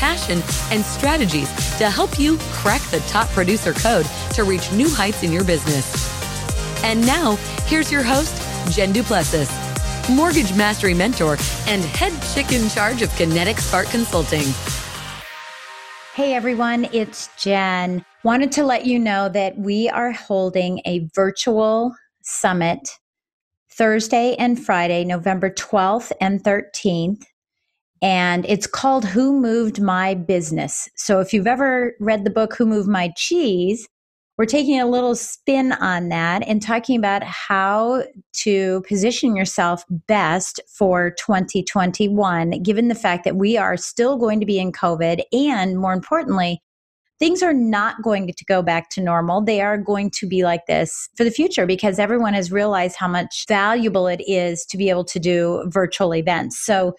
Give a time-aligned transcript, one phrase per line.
[0.00, 5.22] passion, and strategies to help you crack the top producer code to reach new heights
[5.22, 5.86] in your business.
[6.82, 8.34] And now, here's your host,
[8.74, 9.50] Jen Duplessis,
[10.08, 14.46] Mortgage Mastery Mentor and head chick in charge of Kinetic Spark Consulting.
[16.14, 18.02] Hey everyone, it's Jen.
[18.24, 22.88] Wanted to let you know that we are holding a virtual summit
[23.72, 27.22] Thursday and Friday, November 12th and 13th
[28.02, 30.88] and it's called Who Moved My Business.
[30.96, 33.86] So if you've ever read the book Who Moved My Cheese,
[34.38, 38.04] we're taking a little spin on that and talking about how
[38.42, 44.46] to position yourself best for 2021, given the fact that we are still going to
[44.46, 45.20] be in COVID.
[45.34, 46.62] And more importantly,
[47.18, 49.44] things are not going to go back to normal.
[49.44, 53.08] They are going to be like this for the future because everyone has realized how
[53.08, 56.64] much valuable it is to be able to do virtual events.
[56.64, 56.94] So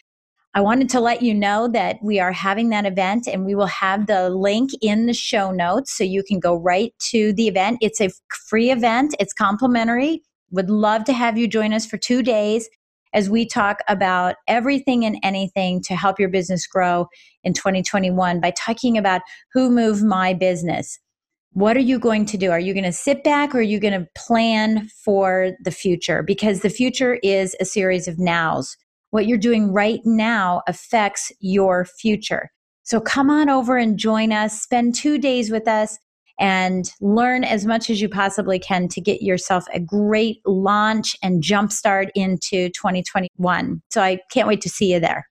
[0.54, 3.68] I wanted to let you know that we are having that event and we will
[3.68, 7.78] have the link in the show notes so you can go right to the event.
[7.80, 8.10] It's a
[8.50, 10.24] free event, it's complimentary.
[10.52, 12.70] Would love to have you join us for two days
[13.14, 17.08] as we talk about everything and anything to help your business grow
[17.46, 19.22] in 2021 by talking about
[19.54, 21.00] who moved my business.
[21.54, 22.52] What are you going to do?
[22.52, 26.24] Are you going to sit back or are you going to plan for the future?
[26.24, 28.76] Because the future is a series of nows
[29.12, 32.50] what you're doing right now affects your future.
[32.84, 35.98] So come on over and join us, spend two days with us,
[36.40, 41.44] and learn as much as you possibly can to get yourself a great launch and
[41.44, 43.82] jumpstart into 2021.
[43.92, 45.28] So I can't wait to see you there.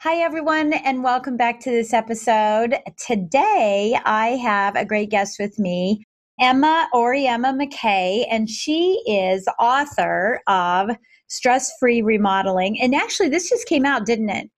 [0.00, 2.76] Hi, everyone, and welcome back to this episode.
[3.06, 6.04] Today, I have a great guest with me,
[6.40, 10.90] Emma Auriemma McKay, and she is author of
[11.32, 12.80] stress free remodeling.
[12.80, 14.50] And actually, this just came out, didn't it?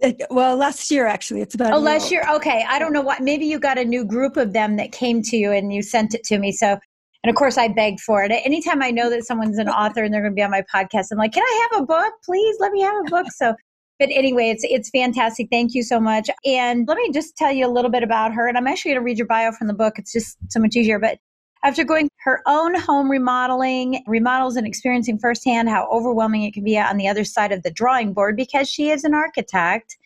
[0.00, 0.22] it?
[0.30, 1.72] Well, last year actually, it's about.
[1.72, 2.24] Oh, last year.
[2.28, 2.36] Oh.
[2.36, 3.22] Okay, I don't know what.
[3.22, 6.14] Maybe you got a new group of them that came to you and you sent
[6.14, 6.52] it to me.
[6.52, 6.78] So,
[7.24, 8.30] and of course, I begged for it.
[8.30, 11.06] Anytime I know that someone's an author and they're going to be on my podcast,
[11.10, 12.56] I'm like, "Can I have a book, please?
[12.60, 13.54] Let me have a book." So,
[13.98, 15.48] but anyway, it's it's fantastic.
[15.50, 16.28] Thank you so much.
[16.44, 18.48] And let me just tell you a little bit about her.
[18.48, 19.94] And I'm actually going to read your bio from the book.
[19.98, 20.98] It's just so much easier.
[20.98, 21.18] But
[21.64, 26.78] after going her own home remodeling, remodels and experiencing firsthand how overwhelming it can be
[26.78, 29.96] on the other side of the drawing board because she is an architect,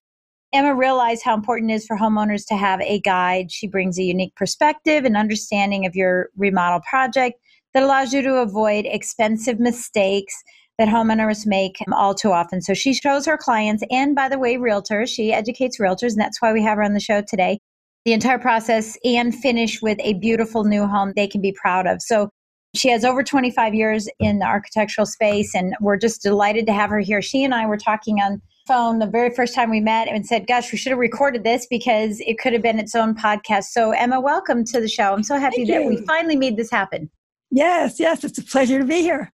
[0.52, 3.50] Emma realized how important it is for homeowners to have a guide.
[3.50, 7.40] She brings a unique perspective and understanding of your remodel project
[7.72, 10.34] that allows you to avoid expensive mistakes
[10.78, 12.60] that homeowners make all too often.
[12.60, 16.40] So she shows her clients, and by the way, realtors, she educates realtors, and that's
[16.40, 17.58] why we have her on the show today
[18.04, 22.02] the entire process and finish with a beautiful new home they can be proud of.
[22.02, 22.30] So
[22.74, 26.90] she has over 25 years in the architectural space, and we're just delighted to have
[26.90, 27.20] her here.
[27.20, 30.46] She and I were talking on phone the very first time we met and said,
[30.46, 33.64] Gosh, we should have recorded this because it could have been its own podcast.
[33.64, 35.12] So, Emma, welcome to the show.
[35.12, 35.88] I'm so happy Thank that you.
[35.88, 37.10] we finally made this happen.
[37.50, 39.30] Yes, yes, it's a pleasure to be here.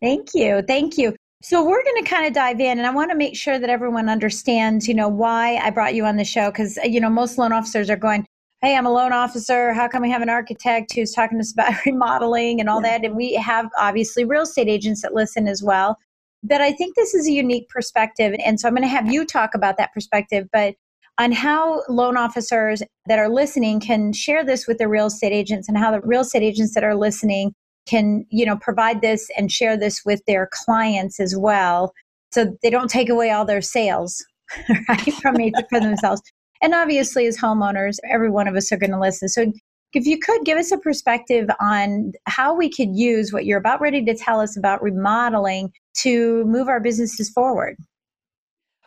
[0.00, 0.62] Thank you.
[0.62, 1.14] Thank you.
[1.40, 3.70] So we're going to kind of dive in and I want to make sure that
[3.70, 7.08] everyone understands, you know, why I brought you on the show cuz uh, you know,
[7.08, 8.26] most loan officers are going,
[8.60, 9.72] "Hey, I'm a loan officer.
[9.72, 12.98] How come we have an architect who's talking to us about remodeling and all yeah.
[12.98, 15.96] that?" And we have obviously real estate agents that listen as well.
[16.42, 19.24] But I think this is a unique perspective and so I'm going to have you
[19.24, 20.74] talk about that perspective, but
[21.18, 25.68] on how loan officers that are listening can share this with the real estate agents
[25.68, 27.54] and how the real estate agents that are listening
[27.88, 31.92] can you know provide this and share this with their clients as well
[32.32, 34.24] so they don't take away all their sales
[34.88, 36.22] right from me for themselves.
[36.62, 39.28] And obviously as homeowners every one of us are going to listen.
[39.28, 39.52] So
[39.94, 43.80] if you could give us a perspective on how we could use what you're about
[43.80, 47.76] ready to tell us about remodeling to move our businesses forward.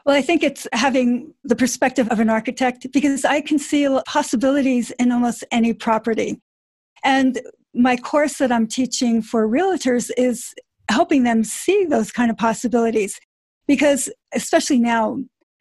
[0.05, 4.91] Well, I think it's having the perspective of an architect because I can see possibilities
[4.91, 6.39] in almost any property.
[7.03, 7.39] And
[7.73, 10.53] my course that I'm teaching for realtors is
[10.89, 13.19] helping them see those kind of possibilities
[13.67, 15.17] because, especially now,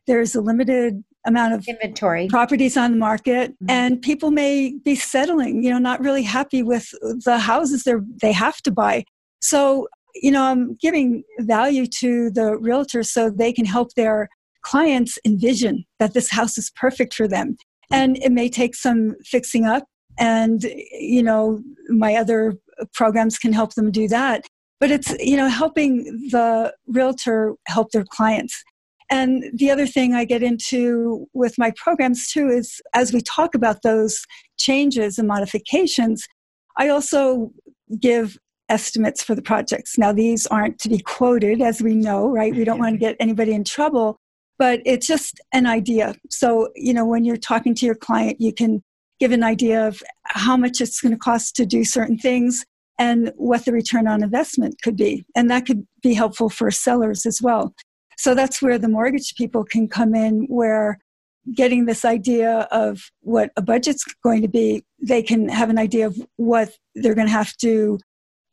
[0.06, 3.68] there's a limited amount of inventory properties on the market mm-hmm.
[3.68, 6.90] and people may be settling you know not really happy with
[7.26, 7.92] the houses they
[8.22, 9.04] they have to buy
[9.42, 14.28] so you know, I'm giving value to the realtors so they can help their
[14.62, 17.56] clients envision that this house is perfect for them.
[17.92, 19.84] And it may take some fixing up,
[20.20, 20.62] and,
[20.92, 22.54] you know, my other
[22.94, 24.46] programs can help them do that.
[24.78, 28.62] But it's, you know, helping the realtor help their clients.
[29.10, 33.54] And the other thing I get into with my programs too is as we talk
[33.54, 34.24] about those
[34.56, 36.26] changes and modifications,
[36.78, 37.50] I also
[38.00, 38.38] give
[38.68, 39.98] estimates for the projects.
[39.98, 42.54] Now, these aren't to be quoted, as we know, right?
[42.54, 44.16] We don't want to get anybody in trouble,
[44.58, 46.14] but it's just an idea.
[46.30, 48.80] So, you know, when you're talking to your client, you can
[49.20, 52.64] give an idea of how much it's going to cost to do certain things
[52.98, 55.24] and what the return on investment could be.
[55.36, 57.74] And that could be helpful for sellers as well.
[58.18, 60.98] So that's where the mortgage people can come in, where
[61.54, 66.06] getting this idea of what a budget's going to be, they can have an idea
[66.06, 67.98] of what they're going to have to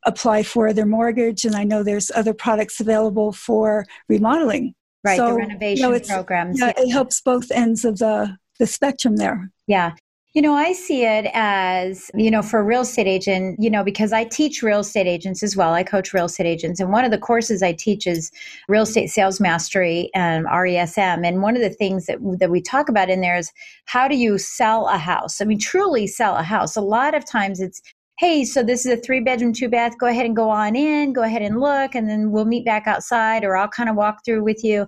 [0.06, 1.44] apply for their mortgage.
[1.44, 4.74] And I know there's other products available for remodeling.
[5.04, 6.58] Right, so, the renovation you know, programs.
[6.58, 9.50] Yeah, yeah, it helps both ends of the, the spectrum there.
[9.66, 9.92] Yeah.
[10.38, 13.82] You know, I see it as, you know, for a real estate agent, you know,
[13.82, 15.74] because I teach real estate agents as well.
[15.74, 16.78] I coach real estate agents.
[16.78, 18.30] And one of the courses I teach is
[18.68, 21.26] real estate sales mastery and RESM.
[21.26, 23.50] And one of the things that, that we talk about in there is
[23.86, 25.40] how do you sell a house?
[25.40, 26.76] I mean, truly sell a house.
[26.76, 27.82] A lot of times it's
[28.20, 29.98] hey, so this is a three bedroom, two bath.
[29.98, 32.86] Go ahead and go on in, go ahead and look, and then we'll meet back
[32.86, 34.86] outside, or I'll kind of walk through with you.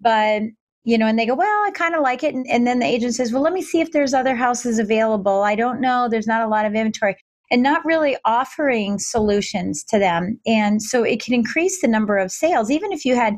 [0.00, 0.42] But,
[0.84, 2.34] you know, and they go, well, I kind of like it.
[2.34, 5.42] And, and then the agent says, well, let me see if there's other houses available.
[5.42, 6.08] I don't know.
[6.10, 7.16] There's not a lot of inventory.
[7.50, 10.38] And not really offering solutions to them.
[10.46, 13.36] And so it can increase the number of sales, even if you had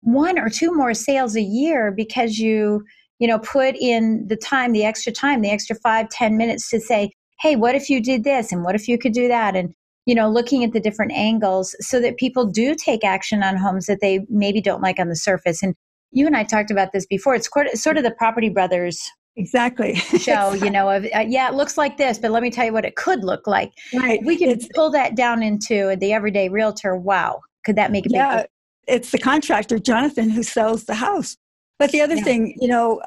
[0.00, 2.82] one or two more sales a year because you
[3.20, 6.80] you know put in the time the extra time the extra five ten minutes to
[6.80, 7.12] say
[7.42, 8.52] hey, what if you did this?
[8.52, 9.56] And what if you could do that?
[9.56, 9.74] And,
[10.06, 13.86] you know, looking at the different angles so that people do take action on homes
[13.86, 15.60] that they maybe don't like on the surface.
[15.60, 15.74] And
[16.12, 17.34] you and I talked about this before.
[17.34, 19.02] It's quite, sort of the Property Brothers
[19.36, 19.94] exactly.
[20.18, 22.72] show you know of uh, yeah it looks like this but let me tell you
[22.72, 23.72] what it could look like.
[23.94, 24.20] Right.
[24.24, 26.96] We can it's, pull that down into the everyday realtor.
[26.96, 27.40] Wow.
[27.64, 28.36] Could that make a yeah.
[28.36, 28.46] big
[28.88, 31.36] it's the contractor jonathan who sells the house.
[31.78, 32.24] But the other yeah.
[32.24, 33.00] thing you know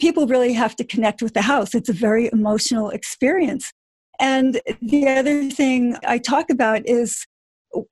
[0.00, 1.74] people really have to connect with the house.
[1.74, 3.72] It's a very emotional experience.
[4.20, 7.26] And the other thing I talk about is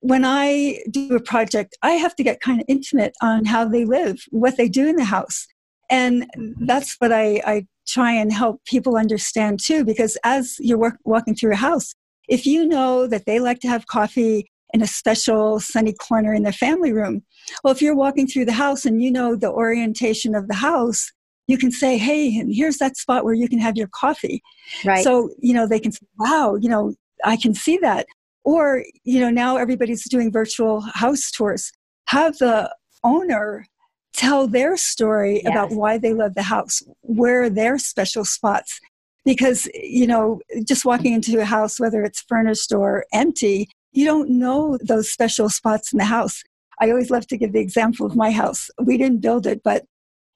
[0.00, 3.85] when I do a project, I have to get kind of intimate on how they
[3.85, 5.47] live, what they do in the house.
[5.91, 6.27] And
[6.61, 11.35] that's what I, I try and help people understand too, because as you're work, walking
[11.35, 11.94] through a house,
[12.29, 16.44] if you know that they like to have coffee in a special sunny corner in
[16.44, 17.23] their family room,
[17.65, 21.11] well, if you're walking through the house and you know the orientation of the house,
[21.49, 24.41] you can say, hey, and here's that spot where you can have your coffee.
[24.85, 25.03] Right.
[25.03, 26.94] So, you know, they can say, wow, you know,
[27.25, 28.06] I can see that.
[28.50, 31.70] Or, you know, now everybody's doing virtual house tours.
[32.08, 32.75] Have the
[33.05, 33.64] owner
[34.12, 35.52] tell their story yes.
[35.52, 38.80] about why they love the house, where are their special spots.
[39.25, 44.28] Because, you know, just walking into a house, whether it's furnished or empty, you don't
[44.28, 46.42] know those special spots in the house.
[46.80, 48.69] I always love to give the example of my house.
[48.83, 49.85] We didn't build it, but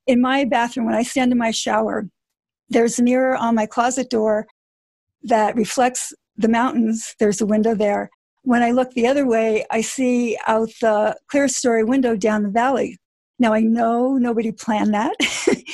[0.07, 2.09] in my bathroom, when I stand in my shower,
[2.69, 4.47] there's a mirror on my closet door
[5.25, 7.15] that reflects the mountains.
[7.19, 8.11] There's a window there.
[8.43, 12.99] When I look the other way, I see out the clerestory window down the valley.
[13.39, 15.15] Now I know nobody planned that,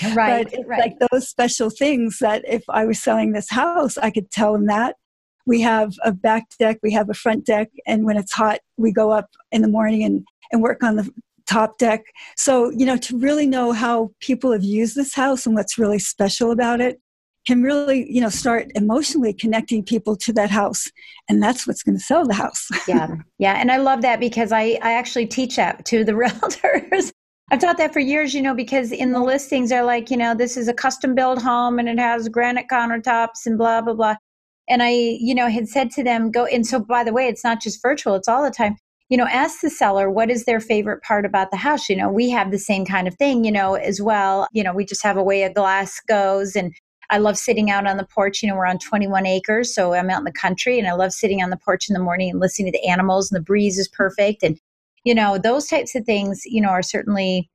[0.14, 0.48] right?
[0.50, 0.80] but right.
[0.80, 4.66] like those special things that if I was selling this house, I could tell them
[4.66, 4.96] that.
[5.46, 8.92] We have a back deck, we have a front deck, and when it's hot, we
[8.92, 11.10] go up in the morning and, and work on the
[11.48, 12.04] top deck.
[12.36, 15.98] So, you know, to really know how people have used this house and what's really
[15.98, 17.00] special about it
[17.46, 20.90] can really, you know, start emotionally connecting people to that house.
[21.28, 22.68] And that's what's going to sell the house.
[22.88, 23.14] yeah.
[23.38, 23.54] Yeah.
[23.54, 27.12] And I love that because I, I actually teach that to the realtors.
[27.52, 30.34] I've taught that for years, you know, because in the listings they're like, you know,
[30.34, 34.16] this is a custom built home and it has granite countertops and blah, blah, blah.
[34.68, 37.42] And I, you know, had said to them, go, and so by the way, it's
[37.42, 38.76] not just virtual, it's all the time
[39.10, 41.88] you know, ask the seller what is their favorite part about the house.
[41.88, 44.46] You know, we have the same kind of thing, you know, as well.
[44.52, 46.72] You know, we just have a way a glass goes and
[47.10, 48.42] I love sitting out on the porch.
[48.42, 51.12] You know, we're on 21 acres, so I'm out in the country and I love
[51.12, 53.78] sitting on the porch in the morning and listening to the animals and the breeze
[53.78, 54.42] is perfect.
[54.42, 54.58] And,
[55.04, 57.50] you know, those types of things, you know, are certainly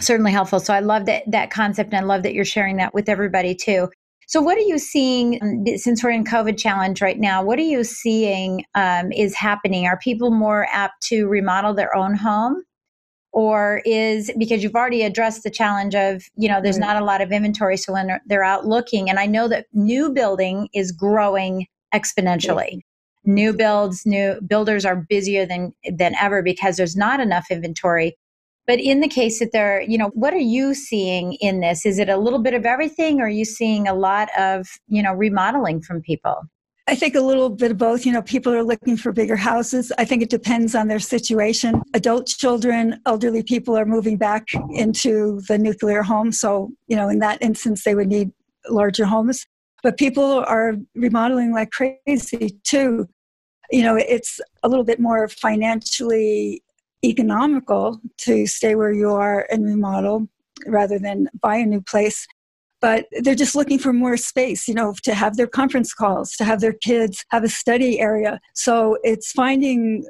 [0.00, 0.58] certainly helpful.
[0.58, 3.54] So I love that that concept, and I love that you're sharing that with everybody
[3.54, 3.88] too.
[4.28, 7.42] So, what are you seeing um, since we're in COVID challenge right now?
[7.42, 9.86] What are you seeing um, is happening?
[9.86, 12.62] Are people more apt to remodel their own home?
[13.32, 17.22] Or is because you've already addressed the challenge of, you know, there's not a lot
[17.22, 17.78] of inventory.
[17.78, 22.80] So when they're out looking, and I know that new building is growing exponentially.
[23.24, 28.18] New builds, new builders are busier than than ever because there's not enough inventory.
[28.66, 31.84] But in the case that they're, you know, what are you seeing in this?
[31.86, 35.02] Is it a little bit of everything or are you seeing a lot of, you
[35.02, 36.42] know, remodeling from people?
[36.92, 38.04] I think a little bit of both.
[38.04, 39.90] You know, people are looking for bigger houses.
[39.96, 41.80] I think it depends on their situation.
[41.94, 46.32] Adult children, elderly people are moving back into the nuclear home.
[46.32, 48.30] So, you know, in that instance, they would need
[48.68, 49.46] larger homes.
[49.82, 53.08] But people are remodeling like crazy too.
[53.70, 56.62] You know, it's a little bit more financially
[57.02, 60.28] economical to stay where you are and remodel
[60.66, 62.26] rather than buy a new place
[62.82, 66.44] but they're just looking for more space you know to have their conference calls to
[66.44, 70.04] have their kids have a study area so it's finding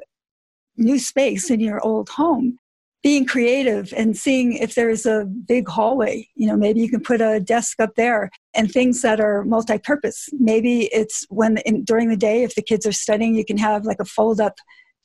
[0.75, 2.57] new space in your old home
[3.03, 7.21] being creative and seeing if there's a big hallway you know maybe you can put
[7.21, 12.17] a desk up there and things that are multi-purpose maybe it's when in, during the
[12.17, 14.55] day if the kids are studying you can have like a fold up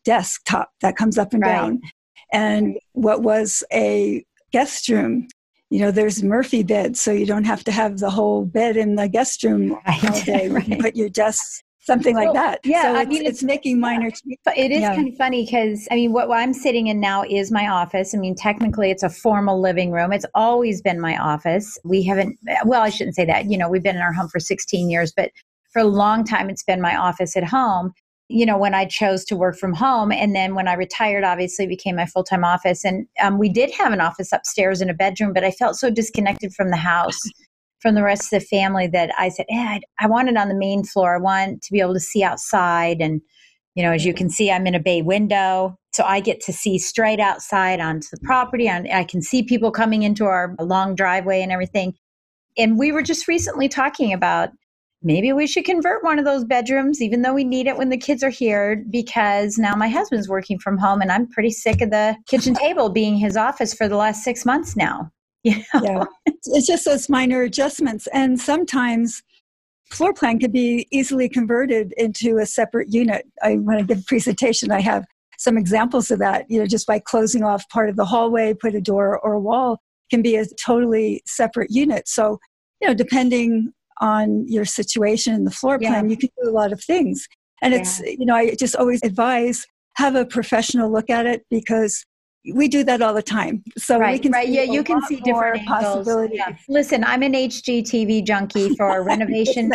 [0.08, 1.52] desktop that comes up and right.
[1.52, 1.80] down.
[2.32, 5.28] And what was a guest room,
[5.70, 8.94] you know, there's Murphy beds, so you don't have to have the whole bed in
[8.94, 10.04] the guest room right.
[10.04, 10.48] all day.
[10.50, 10.66] right.
[10.66, 12.60] You put your desk something like well, that.
[12.64, 14.08] Yeah, so I mean, it's, it's making minor.
[14.08, 14.94] It is yeah.
[14.94, 18.14] kind of funny because I mean, what, what, I'm sitting in now is my office.
[18.14, 20.12] I mean, technically, it's a formal living room.
[20.12, 21.78] It's always been my office.
[21.84, 22.38] We haven't.
[22.64, 23.46] Well, I shouldn't say that.
[23.46, 25.30] You know, we've been in our home for 16 years, but
[25.72, 27.92] for a long time, it's been my office at home
[28.28, 30.12] you know, when I chose to work from home.
[30.12, 32.84] And then when I retired, obviously became my full time office.
[32.84, 35.90] And um, we did have an office upstairs in a bedroom, but I felt so
[35.90, 37.18] disconnected from the house,
[37.80, 40.48] from the rest of the family that I said, yeah, I, I want it on
[40.48, 41.14] the main floor.
[41.14, 43.00] I want to be able to see outside.
[43.00, 43.22] And,
[43.74, 45.78] you know, as you can see, I'm in a bay window.
[45.94, 48.68] So I get to see straight outside onto the property.
[48.68, 51.94] And I can see people coming into our long driveway and everything.
[52.58, 54.50] And we were just recently talking about
[55.02, 57.96] maybe we should convert one of those bedrooms, even though we need it when the
[57.96, 61.90] kids are here, because now my husband's working from home and I'm pretty sick of
[61.90, 65.10] the kitchen table being his office for the last six months now.
[65.44, 65.82] You know?
[65.82, 66.04] Yeah.
[66.46, 68.08] It's just those minor adjustments.
[68.12, 69.22] And sometimes
[69.88, 73.24] floor plan could be easily converted into a separate unit.
[73.40, 74.72] I want to give a presentation.
[74.72, 75.04] I have
[75.38, 78.74] some examples of that, you know, just by closing off part of the hallway, put
[78.74, 79.78] a door or a wall
[80.10, 82.08] can be a totally separate unit.
[82.08, 82.40] So,
[82.80, 86.10] you know, depending on your situation in the floor plan, yeah.
[86.10, 87.26] you can do a lot of things.
[87.62, 87.80] And yeah.
[87.80, 92.04] it's, you know, I just always advise have a professional look at it because
[92.54, 93.62] we do that all the time.
[93.76, 94.48] So right, we can right.
[94.48, 96.38] yeah, you can see different possibilities.
[96.38, 96.56] Yeah.
[96.68, 99.70] Listen, I'm an HGTV junkie for renovation,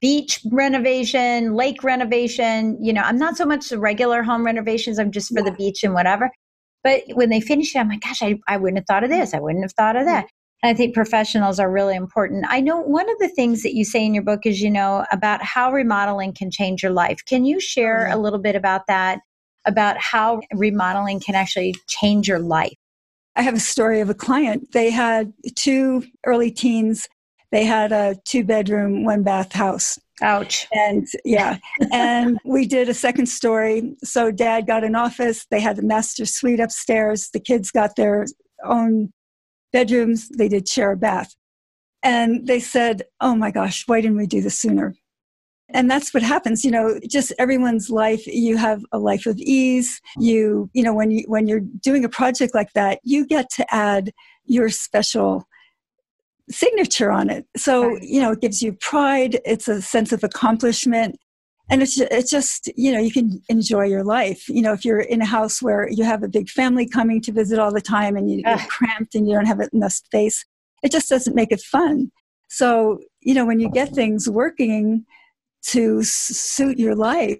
[0.00, 2.76] beach renovation, lake renovation.
[2.84, 4.98] You know, I'm not so much the regular home renovations.
[4.98, 5.50] I'm just for yeah.
[5.50, 6.30] the beach and whatever.
[6.84, 9.34] But when they finish it, I'm like, gosh, I, I wouldn't have thought of this.
[9.34, 10.26] I wouldn't have thought of that.
[10.64, 12.44] I think professionals are really important.
[12.48, 15.04] I know one of the things that you say in your book is, you know,
[15.10, 17.24] about how remodeling can change your life.
[17.26, 18.20] Can you share a mm-hmm.
[18.20, 19.20] little bit about that,
[19.64, 22.76] about how remodeling can actually change your life?
[23.34, 24.72] I have a story of a client.
[24.72, 27.08] They had two early teens.
[27.50, 29.98] They had a two bedroom, one bath house.
[30.20, 30.68] Ouch.
[30.72, 31.58] And yeah.
[31.92, 33.96] and we did a second story.
[34.04, 35.46] So dad got an office.
[35.50, 37.30] They had the master suite upstairs.
[37.32, 38.26] The kids got their
[38.64, 39.12] own
[39.72, 41.34] bedrooms, they did share a bath.
[42.02, 44.94] And they said, oh my gosh, why didn't we do this sooner?
[45.74, 50.00] and that's what happens you know just everyone's life you have a life of ease
[50.18, 53.74] you you know when you when you're doing a project like that you get to
[53.74, 54.12] add
[54.44, 55.46] your special
[56.50, 61.18] signature on it so you know it gives you pride it's a sense of accomplishment
[61.72, 65.00] and it's it's just you know you can enjoy your life you know if you're
[65.00, 68.16] in a house where you have a big family coming to visit all the time
[68.16, 68.66] and you, are ah.
[68.68, 70.44] cramped and you don't have enough space
[70.82, 72.12] it just doesn't make it fun
[72.48, 75.04] so you know when you get things working
[75.62, 77.38] to suit your life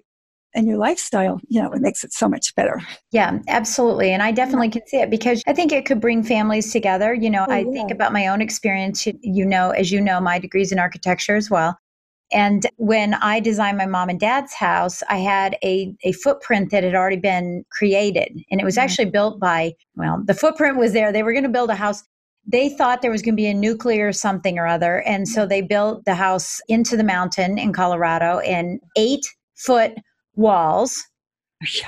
[0.55, 2.79] and your lifestyle, you know, it makes it so much better.
[3.11, 4.11] Yeah, absolutely.
[4.11, 7.13] And I definitely can see it because I think it could bring families together.
[7.13, 7.71] You know, oh, I yeah.
[7.71, 9.07] think about my own experience.
[9.21, 11.77] You know, as you know, my degree's in architecture as well.
[12.33, 16.83] And when I designed my mom and dad's house, I had a, a footprint that
[16.83, 18.41] had already been created.
[18.51, 18.83] And it was mm-hmm.
[18.83, 21.11] actually built by, well, the footprint was there.
[21.11, 22.03] They were going to build a house.
[22.45, 25.01] They thought there was going to be a nuclear something or other.
[25.01, 29.25] And so they built the house into the mountain in Colorado in eight
[29.55, 29.93] foot
[30.35, 31.01] walls,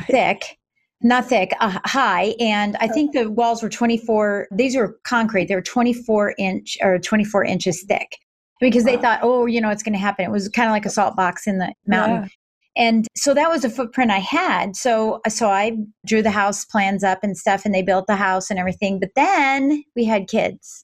[0.07, 0.57] thick
[1.01, 2.33] not thick, uh, high.
[2.39, 5.45] And I think the walls were 24, these were concrete.
[5.45, 8.17] They were 24 inch or 24 inches thick
[8.59, 8.91] because wow.
[8.91, 10.25] they thought, oh, you know, it's going to happen.
[10.25, 12.23] It was kind of like a salt box in the mountain.
[12.23, 12.29] Yeah.
[12.77, 14.75] And so that was a footprint I had.
[14.75, 18.49] So so I drew the house plans up and stuff and they built the house
[18.49, 18.99] and everything.
[18.99, 20.83] But then we had kids.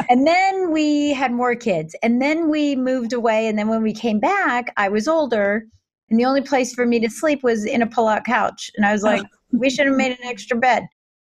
[0.09, 1.95] and then we had more kids.
[2.01, 5.65] And then we moved away and then when we came back, I was older
[6.09, 8.71] and the only place for me to sleep was in a pull-out couch.
[8.77, 9.07] And I was oh.
[9.07, 10.83] like, we should have made an extra bed.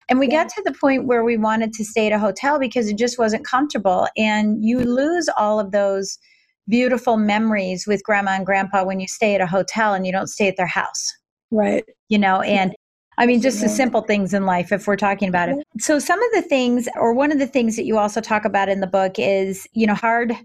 [0.10, 0.44] And we yeah.
[0.44, 3.18] got to the point where we wanted to stay at a hotel because it just
[3.18, 4.08] wasn't comfortable.
[4.18, 6.18] And you lose all of those
[6.68, 10.28] beautiful memories with grandma and grandpa when you stay at a hotel and you don't
[10.28, 11.12] stay at their house.
[11.52, 11.84] Right.
[12.10, 12.74] You know, and
[13.18, 15.58] I mean, just the simple things in life, if we're talking about it.
[15.80, 18.70] So, some of the things, or one of the things that you also talk about
[18.70, 20.36] in the book is, you know, hard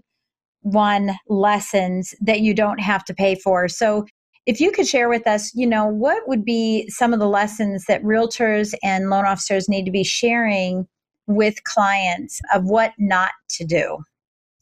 [0.61, 3.67] won lessons that you don't have to pay for.
[3.67, 4.05] So,
[4.45, 7.85] if you could share with us, you know, what would be some of the lessons
[7.87, 10.87] that realtors and loan officers need to be sharing
[11.27, 13.99] with clients of what not to do?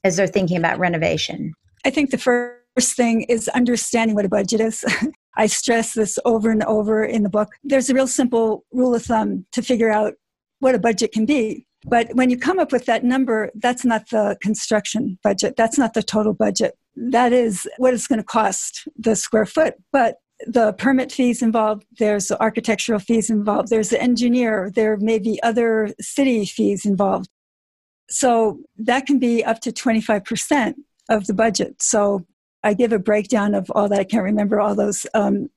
[0.08, 1.54] as they're thinking about renovation?
[1.86, 4.84] I think the first thing is understanding what a budget is.
[5.36, 7.50] I stress this over and over in the book.
[7.64, 10.16] There's a real simple rule of thumb to figure out
[10.60, 11.68] what a budget can be.
[11.86, 15.54] But when you come up with that number, that's not the construction budget.
[15.56, 16.76] That's not the total budget.
[16.98, 19.76] That is what it's going to cost the square foot.
[19.92, 25.20] But the permit fees involved, there's the architectural fees involved, there's the engineer, there may
[25.20, 27.30] be other city fees involved.
[28.10, 30.76] So that can be up to 25%
[31.10, 31.82] of the budget.
[31.82, 32.26] So
[32.64, 34.00] I give a breakdown of all that.
[34.00, 35.50] I can't remember all those um,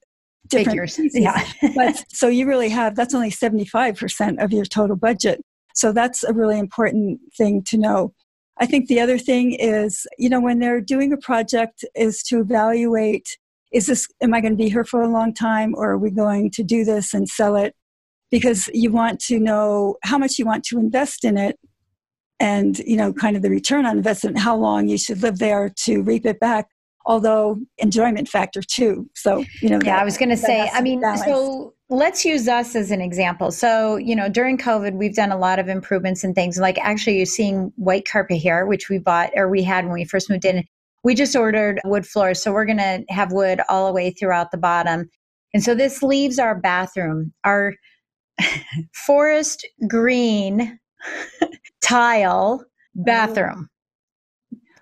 [0.49, 0.99] different figures.
[1.15, 1.45] Yeah.
[1.75, 5.41] but so you really have that's only 75% of your total budget.
[5.75, 8.13] So that's a really important thing to know.
[8.61, 12.41] I think the other thing is, you know, when they're doing a project is to
[12.41, 13.39] evaluate
[13.73, 16.11] is this am I going to be here for a long time or are we
[16.11, 17.75] going to do this and sell it?
[18.31, 21.59] Because you want to know how much you want to invest in it
[22.41, 25.71] and you know kind of the return on investment how long you should live there
[25.77, 26.69] to reap it back
[27.07, 30.81] although enjoyment factor too so you know yeah that, i was going to say i
[30.81, 31.25] mean balance.
[31.25, 35.39] so let's use us as an example so you know during covid we've done a
[35.39, 39.31] lot of improvements and things like actually you're seeing white carpet here which we bought
[39.35, 40.65] or we had when we first moved in
[41.03, 44.51] we just ordered wood floors so we're going to have wood all the way throughout
[44.51, 45.09] the bottom
[45.55, 47.75] and so this leaves our bathroom our
[48.93, 50.79] forest green
[51.81, 53.69] tile bathroom.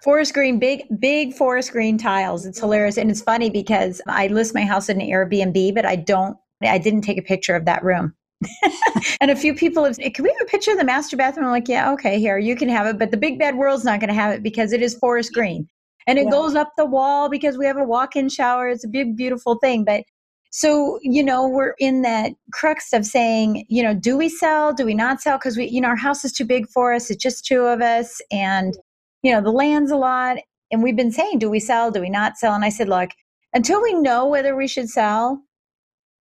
[0.09, 2.47] Forest green, big, big forest green tiles.
[2.47, 2.97] It's hilarious.
[2.97, 6.79] And it's funny because I list my house in an Airbnb, but I don't, I
[6.79, 8.15] didn't take a picture of that room.
[9.21, 11.45] and a few people have can we have a picture of the master bathroom?
[11.45, 12.99] I'm like, yeah, okay, here, you can have it.
[12.99, 15.69] But the big bad world's not going to have it because it is forest green.
[16.07, 16.31] And it yeah.
[16.31, 18.71] goes up the wall because we have a walk in shower.
[18.71, 19.85] It's a big, beautiful thing.
[19.85, 20.05] But
[20.51, 24.73] so, you know, we're in that crux of saying, you know, do we sell?
[24.73, 25.37] Do we not sell?
[25.37, 27.11] Because we, you know, our house is too big for us.
[27.11, 28.23] It's just two of us.
[28.33, 28.75] And,
[29.23, 30.39] you know, the land's a lot.
[30.71, 31.91] And we've been saying, do we sell?
[31.91, 32.55] Do we not sell?
[32.55, 33.11] And I said, look,
[33.55, 35.43] until we know whether we should sell,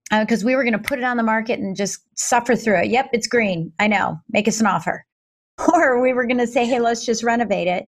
[0.10, 2.79] because uh, we were going to put it on the market and just suffer through
[2.79, 2.88] it.
[2.88, 3.73] Yep, it's green.
[3.79, 4.17] I know.
[4.29, 5.05] Make us an offer.
[5.73, 7.86] Or we were going to say, hey, let's just renovate it.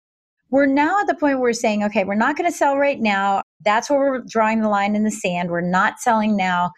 [0.50, 3.00] We're now at the point where we're saying, okay, we're not going to sell right
[3.00, 3.40] now.
[3.64, 5.50] That's where we're drawing the line in the sand.
[5.50, 6.72] We're not selling now.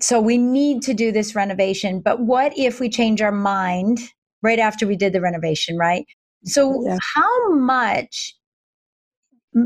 [0.00, 2.00] So we need to do this renovation.
[2.00, 3.98] But what if we change our mind
[4.40, 6.06] right after we did the renovation, right?
[6.44, 6.98] So, yeah.
[7.14, 8.34] how much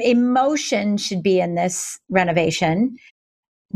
[0.00, 2.96] emotion should be in this renovation?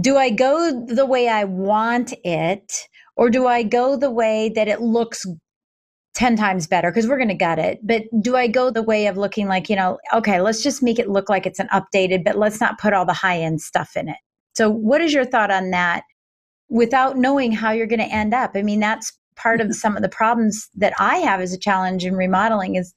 [0.00, 2.72] Do I go the way I want it,
[3.16, 5.26] or do I go the way that it looks
[6.16, 7.78] 10 times better because we're going to gut it.
[7.82, 10.98] But do I go the way of looking like, you know, okay, let's just make
[10.98, 13.96] it look like it's an updated, but let's not put all the high end stuff
[13.96, 14.16] in it.
[14.54, 16.04] So, what is your thought on that
[16.70, 18.52] without knowing how you're going to end up?
[18.54, 19.72] I mean, that's part of mm-hmm.
[19.74, 22.94] some of the problems that I have as a challenge in remodeling is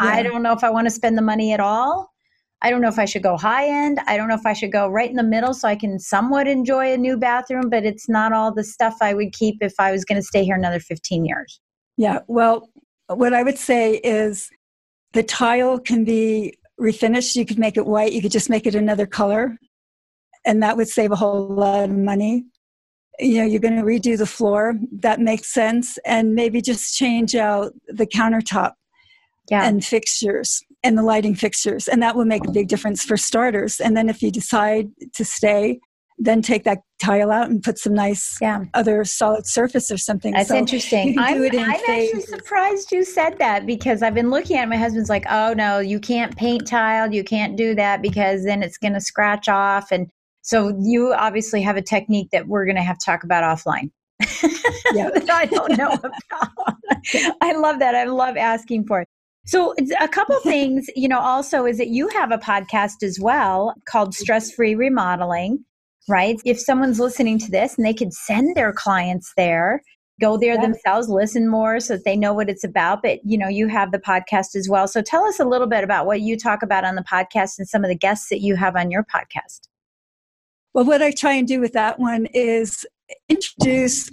[0.00, 0.08] yeah.
[0.08, 2.12] I don't know if I want to spend the money at all.
[2.62, 4.00] I don't know if I should go high end.
[4.06, 6.46] I don't know if I should go right in the middle so I can somewhat
[6.46, 9.90] enjoy a new bathroom, but it's not all the stuff I would keep if I
[9.90, 11.60] was going to stay here another 15 years.
[11.96, 12.70] Yeah, well,
[13.08, 14.48] what I would say is
[15.12, 17.34] the tile can be refinished.
[17.34, 19.58] You could make it white, you could just make it another color,
[20.46, 22.44] and that would save a whole lot of money.
[23.22, 27.34] You know, you're going to redo the floor, that makes sense, and maybe just change
[27.34, 28.72] out the countertop
[29.50, 29.66] yeah.
[29.66, 33.80] and fixtures and the lighting fixtures, and that will make a big difference for starters.
[33.80, 35.80] And then if you decide to stay,
[36.18, 38.64] then take that tile out and put some nice yeah.
[38.74, 40.34] other solid surface or something.
[40.34, 41.18] That's so interesting.
[41.18, 44.68] I'm, in I'm actually surprised you said that because I've been looking at it.
[44.68, 47.12] My husband's like, oh no, you can't paint tile.
[47.12, 49.90] You can't do that because then it's going to scratch off.
[49.90, 50.10] And
[50.42, 53.90] So you obviously have a technique that we're going to have to talk about offline.
[54.92, 55.10] yeah.
[55.32, 56.76] I don't know about.
[57.40, 57.94] I love that.
[57.94, 59.08] I love asking for it.
[59.44, 63.74] So a couple things, you know, also is that you have a podcast as well
[63.86, 65.64] called Stress Free Remodeling,
[66.08, 66.40] right?
[66.44, 69.82] If someone's listening to this and they could send their clients there,
[70.20, 70.62] go there yeah.
[70.62, 73.02] themselves, listen more so that they know what it's about.
[73.02, 74.86] But you know, you have the podcast as well.
[74.86, 77.68] So tell us a little bit about what you talk about on the podcast and
[77.68, 79.62] some of the guests that you have on your podcast.
[80.74, 82.86] Well, what I try and do with that one is
[83.28, 84.10] introduce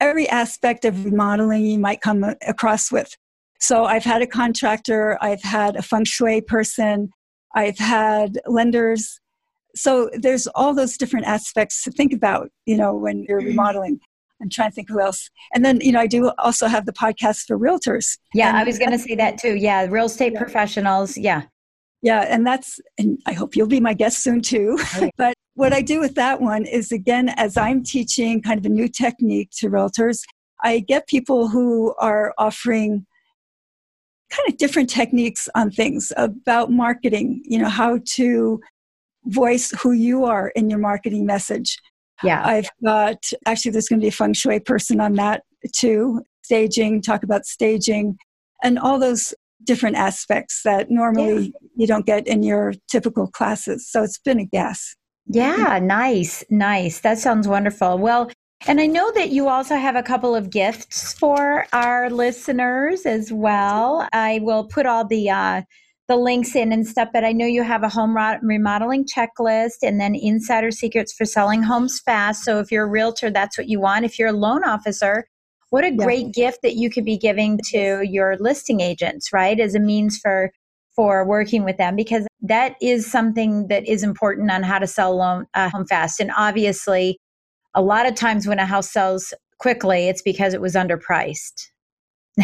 [0.00, 3.16] every aspect of remodeling you might come across with.
[3.60, 7.10] So I've had a contractor, I've had a feng shui person,
[7.54, 9.20] I've had lenders.
[9.74, 13.48] So there's all those different aspects to think about, you know, when you're mm-hmm.
[13.48, 14.00] remodeling.
[14.42, 15.30] I'm trying to think who else.
[15.54, 18.18] And then, you know, I do also have the podcast for realtors.
[18.34, 19.54] Yeah, and I was going to say that too.
[19.54, 20.40] Yeah, real estate yeah.
[20.40, 21.16] professionals.
[21.16, 21.44] Yeah.
[22.02, 24.76] Yeah, and that's, and I hope you'll be my guest soon too.
[24.96, 25.10] Okay.
[25.16, 28.68] but what I do with that one is again, as I'm teaching kind of a
[28.68, 30.20] new technique to realtors,
[30.62, 33.06] I get people who are offering
[34.30, 38.60] kind of different techniques on things about marketing, you know, how to
[39.26, 41.78] voice who you are in your marketing message.
[42.22, 42.44] Yeah.
[42.44, 45.42] I've got actually there's going to be a feng shui person on that
[45.74, 46.22] too.
[46.42, 48.18] Staging, talk about staging
[48.62, 51.68] and all those different aspects that normally yeah.
[51.76, 53.88] you don't get in your typical classes.
[53.88, 54.94] So it's been a gas.
[55.26, 57.00] Yeah, nice, nice.
[57.00, 57.98] That sounds wonderful.
[57.98, 58.30] Well,
[58.66, 63.32] and I know that you also have a couple of gifts for our listeners as
[63.32, 64.08] well.
[64.12, 65.62] I will put all the uh,
[66.08, 70.00] the links in and stuff, but I know you have a home remodeling checklist and
[70.00, 72.44] then insider secrets for selling homes fast.
[72.44, 74.04] So if you're a realtor, that's what you want.
[74.04, 75.26] If you're a loan officer,
[75.70, 76.46] what a great yeah.
[76.46, 79.58] gift that you could be giving to your listing agents, right?
[79.58, 80.52] As a means for
[80.94, 85.16] for working with them because that is something that is important on how to sell
[85.16, 86.20] loan, uh, home fast.
[86.20, 87.18] And obviously,
[87.74, 91.68] a lot of times when a house sells quickly, it's because it was underpriced.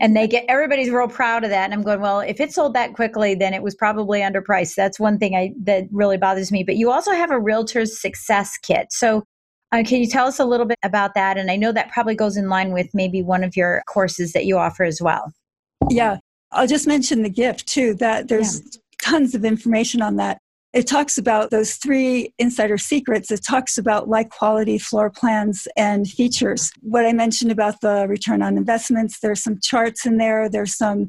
[0.00, 1.64] and they get everybody's real proud of that.
[1.64, 4.76] And i'm going well if it sold that quickly then it was probably underpriced.
[4.76, 6.62] That's one thing i that really bothers me.
[6.62, 8.86] But you also have a realtor's success kit.
[8.90, 9.24] So
[9.72, 11.36] uh, can you tell us a little bit about that?
[11.36, 14.46] And i know that probably goes in line with maybe one of your courses that
[14.46, 15.32] you offer as well.
[15.90, 16.18] Yeah
[16.52, 18.80] i'll just mention the gift too that there's yeah.
[19.02, 20.38] tons of information on that
[20.76, 23.30] it talks about those three insider secrets.
[23.30, 26.70] It talks about like quality floor plans and features.
[26.82, 31.08] What I mentioned about the return on investments, there's some charts in there, there's some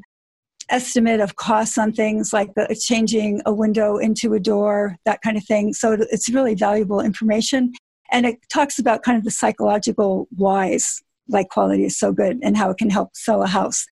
[0.70, 5.36] estimate of costs on things like the, changing a window into a door, that kind
[5.36, 5.74] of thing.
[5.74, 7.72] So it's really valuable information.
[8.10, 12.56] And it talks about kind of the psychological whys, like quality is so good and
[12.56, 13.84] how it can help sell a house.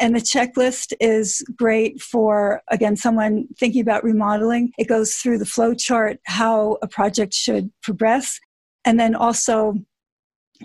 [0.00, 4.72] And the checklist is great for, again, someone thinking about remodeling.
[4.78, 8.38] It goes through the flow chart, how a project should progress.
[8.84, 9.74] And then also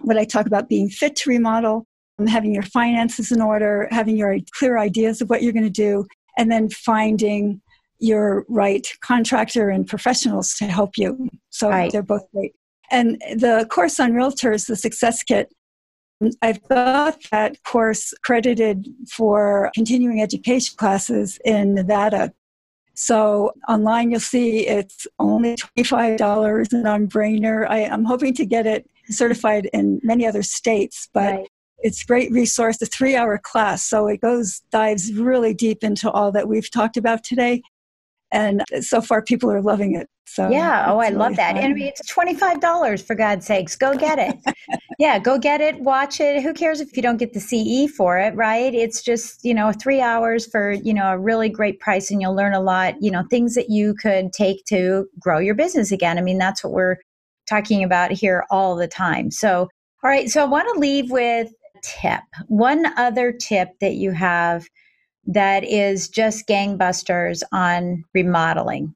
[0.02, 1.88] what I talk about being fit to remodel,
[2.19, 5.69] um, having your finances in order, having your clear ideas of what you're going to
[5.69, 6.06] do,
[6.38, 7.62] and then finding
[8.00, 11.30] your right contractor and professionals to help you.
[11.50, 11.91] So right.
[11.91, 12.54] they're both great.
[12.91, 15.52] And the course on realtors, the success kit,
[16.41, 22.33] I've got that course credited for continuing education classes in Nevada.
[22.95, 27.67] So online, you'll see it's only $25 and on Brainer.
[27.67, 31.47] I, am hoping to get it certified in many other states, but right.
[31.79, 33.83] it's a great resource, a three hour class.
[33.83, 37.63] So it goes, dives really deep into all that we've talked about today.
[38.34, 40.10] And so far, people are loving it.
[40.26, 41.56] So yeah, oh, I really love that.
[41.56, 41.63] Fun.
[41.63, 43.76] And it's twenty five dollars for God's sakes.
[43.76, 44.80] Go get it.
[45.00, 45.80] yeah, go get it.
[45.82, 46.41] Watch it.
[46.41, 48.74] Who cares if you don't get the CE for it, right?
[48.74, 52.36] It's just you know three hours for you know a really great price, and you'll
[52.36, 52.96] learn a lot.
[53.00, 56.17] You know things that you could take to grow your business again.
[56.17, 56.98] I mean that's what we're
[57.48, 59.30] talking about here all the time.
[59.30, 59.69] So
[60.04, 62.24] all right, so I want to leave with a tip.
[62.48, 64.65] One other tip that you have
[65.25, 68.93] that is just gangbusters on remodeling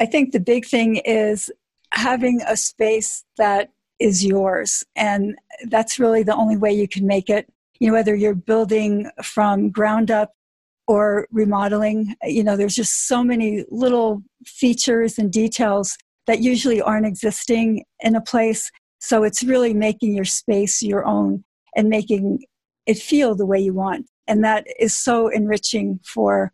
[0.00, 1.50] I think the big thing is
[1.92, 4.84] having a space that is yours.
[4.96, 5.36] And
[5.68, 7.50] that's really the only way you can make it.
[7.78, 10.32] You know, whether you're building from ground up
[10.86, 17.06] or remodeling, you know, there's just so many little features and details that usually aren't
[17.06, 18.70] existing in a place.
[18.98, 21.44] So it's really making your space your own
[21.76, 22.44] and making
[22.86, 24.06] it feel the way you want.
[24.26, 26.52] And that is so enriching for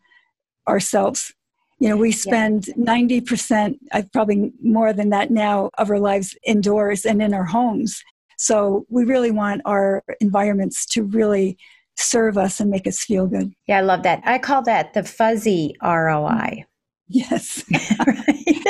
[0.68, 1.33] ourselves
[1.80, 2.74] you know, we spend yeah.
[2.76, 8.02] 90%, I probably more than that now, of our lives indoors and in our homes.
[8.37, 11.56] So we really want our environments to really
[11.96, 13.52] serve us and make us feel good.
[13.66, 14.22] Yeah, I love that.
[14.24, 16.66] I call that the fuzzy ROI.
[17.12, 17.64] Yes.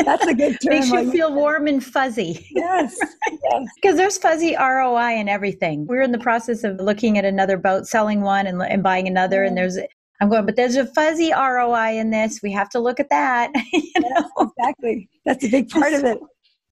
[0.04, 0.70] That's a good term.
[0.70, 2.46] Makes you feel warm and fuzzy.
[2.50, 2.98] Yes.
[3.50, 3.96] Because yes.
[3.96, 5.86] there's fuzzy ROI in everything.
[5.86, 9.42] We're in the process of looking at another boat, selling one and, and buying another.
[9.42, 9.76] And there's,
[10.20, 12.40] I'm going, but there's a fuzzy ROI in this.
[12.42, 13.50] We have to look at that.
[13.72, 14.30] you know?
[14.38, 15.08] Yes, exactly.
[15.24, 16.20] That's a big part of it.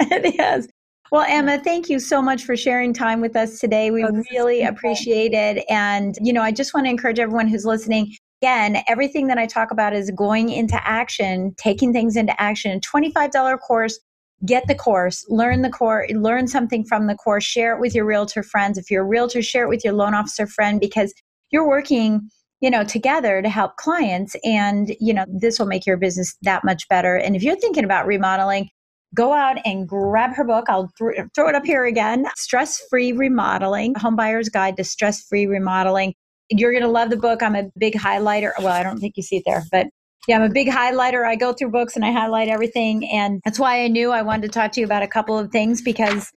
[0.01, 0.69] it is.
[1.11, 3.91] Well, Emma, thank you so much for sharing time with us today.
[3.91, 5.65] We oh, really appreciate it.
[5.69, 9.47] And, you know, I just want to encourage everyone who's listening again, everything that I
[9.47, 12.81] talk about is going into action, taking things into action.
[12.81, 13.99] $25 course,
[14.47, 18.05] get the course, learn the course, learn something from the course, share it with your
[18.05, 18.79] realtor friends.
[18.79, 21.13] If you're a realtor, share it with your loan officer friend because
[21.51, 22.29] you're working
[22.61, 26.65] you know together to help clients and you know this will make your business that
[26.65, 28.69] much better and if you're thinking about remodeling
[29.15, 33.13] go out and grab her book i'll th- throw it up here again stress free
[33.13, 36.13] remodeling homebuyer's guide to stress free remodeling
[36.51, 37.43] you're going to love the book.
[37.43, 38.53] I'm a big highlighter.
[38.59, 39.89] Well, I don't think you see it there, but
[40.27, 41.27] yeah, I'm a big highlighter.
[41.27, 43.09] I go through books and I highlight everything.
[43.09, 45.51] And that's why I knew I wanted to talk to you about a couple of
[45.51, 46.31] things because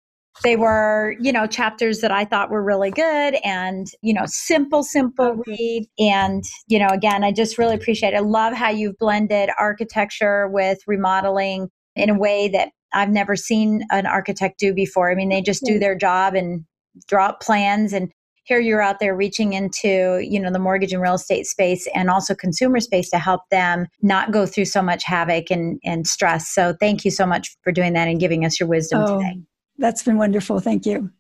[0.45, 4.85] they were, you know, chapters that I thought were really good and, you know, simple,
[4.85, 5.89] simple read.
[5.99, 8.19] And, you know, again, I just really appreciate it.
[8.19, 13.83] I love how you've blended architecture with remodeling in a way that I've never seen
[13.91, 15.11] an architect do before.
[15.11, 16.65] I mean, they just do their job and
[17.07, 18.13] draw up plans and
[18.51, 22.11] here you're out there reaching into you know the mortgage and real estate space and
[22.11, 26.53] also consumer space to help them not go through so much havoc and, and stress.
[26.53, 29.41] So thank you so much for doing that and giving us your wisdom oh, today.
[29.79, 30.59] that's been wonderful.
[30.59, 31.11] Thank you.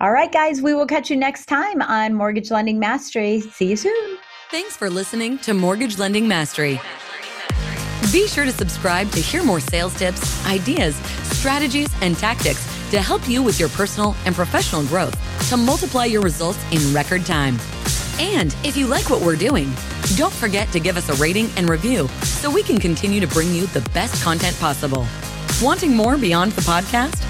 [0.00, 3.42] All right guys we will catch you next time on mortgage lending mastery.
[3.42, 4.18] See you soon.
[4.50, 6.80] Thanks for listening to mortgage lending mastery.
[8.12, 10.96] Be sure to subscribe to hear more sales tips ideas
[11.38, 16.22] strategies and tactics to help you with your personal and professional growth to multiply your
[16.22, 17.58] results in record time.
[18.18, 19.70] And if you like what we're doing,
[20.16, 23.52] don't forget to give us a rating and review so we can continue to bring
[23.52, 25.06] you the best content possible.
[25.62, 27.22] Wanting more beyond the podcast?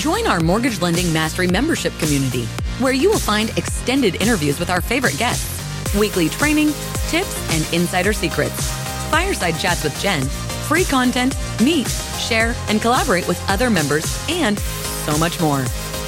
[0.00, 2.44] Join our Mortgage Lending Mastery membership community,
[2.80, 6.68] where you will find extended interviews with our favorite guests, weekly training,
[7.08, 8.70] tips, and insider secrets,
[9.10, 10.22] fireside chats with Jen,
[10.66, 15.64] free content, meet, share, and collaborate with other members, and so much more.